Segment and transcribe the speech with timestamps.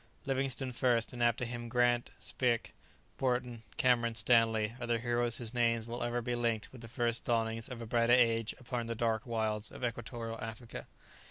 [0.25, 2.73] Livingstone first, and after him, Grant, Speke,
[3.19, 7.23] Burton, Cameron, Stanley, are the heroes whose names will ever be linked with the first
[7.23, 10.87] dawnings of a brighter age upon the dark wilds of Equatorial Africa.